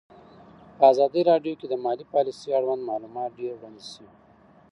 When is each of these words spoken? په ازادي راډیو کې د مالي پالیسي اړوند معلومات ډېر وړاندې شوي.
په 0.77 0.83
ازادي 0.91 1.21
راډیو 1.31 1.53
کې 1.59 1.67
د 1.69 1.73
مالي 1.85 2.05
پالیسي 2.13 2.49
اړوند 2.59 2.81
معلومات 2.89 3.29
ډېر 3.39 3.53
وړاندې 3.55 3.85
شوي. 3.93 4.09